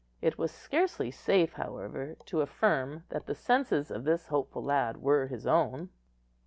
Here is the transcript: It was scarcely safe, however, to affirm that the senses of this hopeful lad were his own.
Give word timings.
It 0.19 0.35
was 0.39 0.51
scarcely 0.51 1.11
safe, 1.11 1.53
however, 1.53 2.15
to 2.25 2.41
affirm 2.41 3.03
that 3.09 3.27
the 3.27 3.35
senses 3.35 3.91
of 3.91 4.03
this 4.03 4.25
hopeful 4.29 4.63
lad 4.63 4.97
were 4.97 5.27
his 5.27 5.45
own. 5.45 5.89